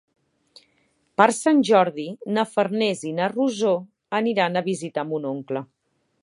Per 1.21 1.27
Sant 1.39 1.59
Jordi 1.69 2.05
na 2.37 2.45
Farners 2.55 3.03
i 3.11 3.13
na 3.19 3.29
Rosó 3.35 3.75
aniran 4.21 4.59
a 4.59 4.65
visitar 4.71 5.05
mon 5.13 5.29
oncle. 5.37 5.65